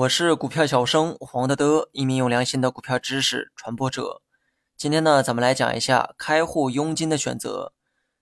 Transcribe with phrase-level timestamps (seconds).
[0.00, 4.22] 我是股票小生黄德德，一名有良心的股票知识传播者。
[4.74, 7.74] 今天呢，咱们来讲一下开户佣金的选择。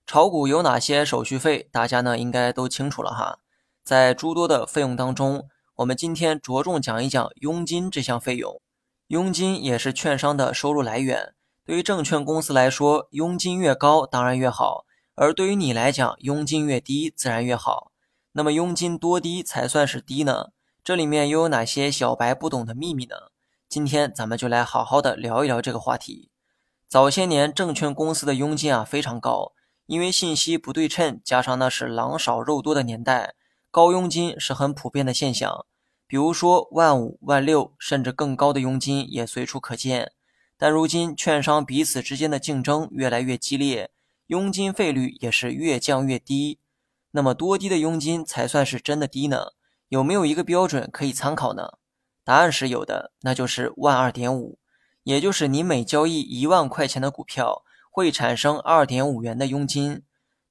[0.04, 1.68] 炒股有哪些手续费？
[1.70, 3.38] 大家呢应该都清楚了哈。
[3.84, 5.46] 在诸多的费用当中，
[5.76, 8.60] 我们今天着重讲一讲佣金这项费用。
[9.06, 11.34] 佣金也是券商的收入来源。
[11.64, 14.84] 对于证券公司来说，佣金越高当然越好；
[15.14, 17.92] 而对于你来讲，佣金越低自然越好。
[18.32, 20.48] 那么佣金多低才算是低呢？
[20.88, 23.14] 这里面又有哪些小白不懂的秘密呢？
[23.68, 26.30] 今天咱们就来好好的聊一聊这个话题。
[26.88, 29.52] 早些年证券公司的佣金啊非常高，
[29.84, 33.34] 因为信息不对称，加上那是狼少肉多的年代，
[33.70, 35.66] 高佣金是很普遍的现象。
[36.06, 40.12] 比如说万五、万六，甚至更高的佣金也随处可见。
[40.56, 43.90] 但如今券商彼此之间的竞争越来越激烈，
[44.28, 46.58] 佣金费率也是越降越低。
[47.10, 49.48] 那么多低的佣金才算是真的低呢？
[49.88, 51.78] 有没有一个标准可以参考呢？
[52.22, 54.58] 答案是有的，那就是万二点五，
[55.02, 60.02] 也就是你每交易一万块钱的股票会产生二点五元的佣金。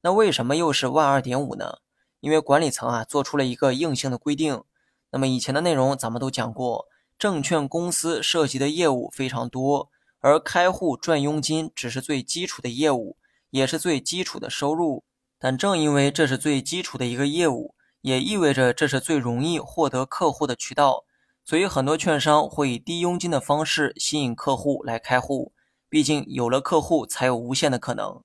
[0.01, 1.77] 那为什么又是万二点五呢？
[2.19, 4.63] 因为管理层啊做出了一个硬性的规定。
[5.11, 6.87] 那么以前的内容咱们都讲过，
[7.19, 13.17] 证券公司涉及的业务非常多，而开户赚佣金只是最基础的业务，
[13.51, 15.03] 也是最基础的收入。
[15.37, 17.75] 但正因为这是最基础的一个业务。
[18.01, 21.03] 也意味着这是最容易获得客户的渠道，
[21.43, 25.53] 所以很多券商会以低佣金的方式吸引客户来开户。
[25.89, 28.21] 毕竟有了客户才有无限的可能，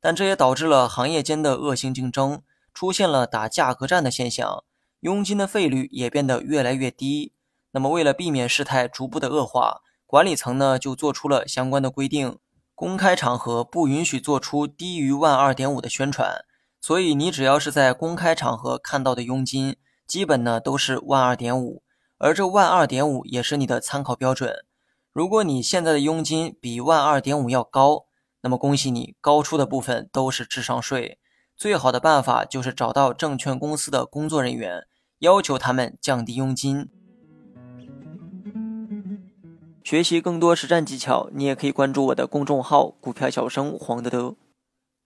[0.00, 2.42] 但这也导致了行业间的恶性竞争，
[2.74, 4.64] 出现了打价格战的现象，
[5.00, 7.32] 佣金的费率也变得越来越低。
[7.72, 12.38] 那么为了避免事态逐步的恶化，管理层呢就做出了相关的规定，
[12.74, 16.45] 公开场合不允许做出低于万二点五的宣传。
[16.86, 19.74] 所以你只要是在公开场合看到的佣金，
[20.06, 21.82] 基本呢都是万二点五，
[22.16, 24.64] 而这万二点五也是你的参考标准。
[25.12, 28.04] 如果你现在的佣金比万二点五要高，
[28.42, 31.18] 那么恭喜你，高出的部分都是智商税。
[31.56, 34.86] 最好的办法就是找到证券公司的工作人员，
[35.18, 36.88] 要求他们降低佣金。
[39.82, 44.36] 学习更多实战技巧，你也可以关注我的公众号“股票小生黄德德”。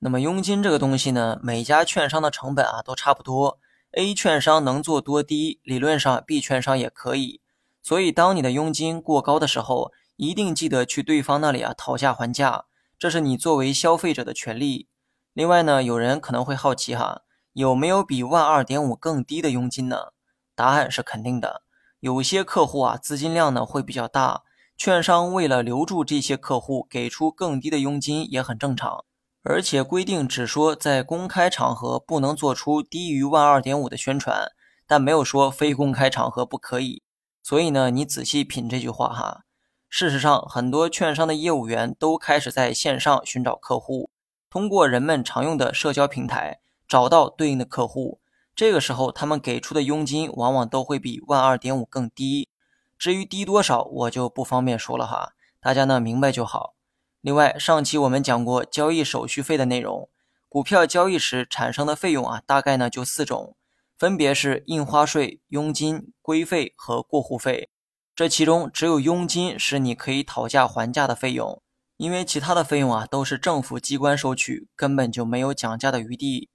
[0.03, 3.59] 那么佣金这个东西呢，每家券商的成本啊都差不多
[3.93, 7.43] ，A 券商能做多低，理论上 B 券商也可以。
[7.83, 12.65] 所以当你的佣金过高的时候，一定记得去对方那里啊讨价还价，
[12.99, 14.89] 这是你作为消费者的权利。
[15.35, 17.21] 另外呢，有人可能会好奇哈，
[17.53, 20.15] 有没有比万二点五更低的佣金呢？
[20.55, 21.61] 答案是肯定的。
[22.01, 24.45] 有些客户啊资金量呢会比较大，
[24.79, 29.05] 券商为了留住这些客户，给出更低的佣金也很正常。
[29.43, 34.53] 而且规定只说在公开场合不能做出低于万二点五的宣传，
[34.87, 37.03] 但没有说非公开场合不可以。
[37.43, 39.45] 所以呢，你仔细品这句话哈。
[39.89, 44.11] 事实上，很多券商的业务员都开始在线上寻找客户，
[44.49, 48.21] 通过人们常用的社交平台找到对应的客户。
[48.55, 52.51] 这个时候，他们给出的佣金往往都会比万二点五更低。
[52.99, 56.75] 至于低多少，我就不方便说了哈，大家呢明白就好。
[57.23, 60.09] 另外，上期我们讲过交易手续费的内容，
[60.49, 63.55] 股票交易时产生的费用啊，大概呢就四种，
[63.99, 67.69] 分别是印花税、佣金、规费和过户费。
[68.17, 71.61] 这其中只有佣金是你可以讨价还价的费用，
[71.99, 76.49] 因为其他的费用啊都是政府机关收取，根本就没有讲价的余地。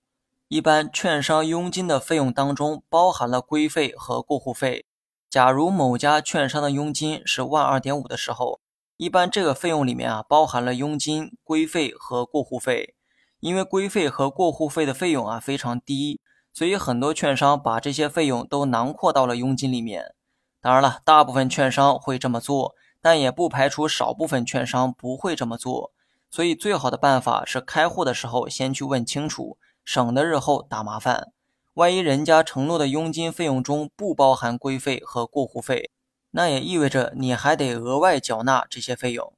[0.48, 4.88] 一般券商佣金的费用当中包含了规费和过户费。
[5.30, 8.60] 假如某家券商的佣金是万二点五的时候。
[8.98, 12.96] 一般这个费用里面啊，包含了佣金、规费和过户费。
[13.42, 16.20] 因为规费和过户费的费用啊非常低，
[16.52, 20.16] 所以很多券商把这些费用都囊括到了佣金里面。
[20.62, 25.92] 当然了，大部分券商会这么做，但也不排除少部分券商不会这么做。
[26.32, 31.32] 所以最好的办法是开户的时候先去问清楚，省得日后打麻烦。
[31.76, 35.92] 万一人家承诺的佣金费用中不包含规费和过户费。
[36.36, 39.34] 那也意味着你还得额外缴纳这些费用。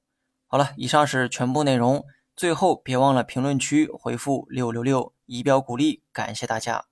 [0.48, 2.04] 好了，以上是全部内容。
[2.36, 6.02] 最后别忘了评论区回复六六六，以表鼓励。
[6.12, 6.86] 感谢大家。